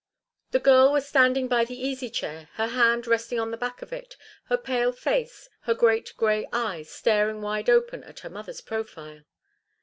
[0.49, 3.93] The girl was standing by the easy chair, her hand resting on the back of
[3.93, 9.25] it, her face pale, her great grey eyes staring wide open at her mother's profile.